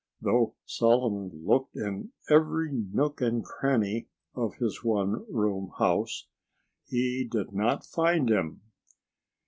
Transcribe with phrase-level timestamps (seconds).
[0.19, 6.25] Though Solomon looked in every nook and cranny of his one room house,
[6.87, 8.61] he did not find him.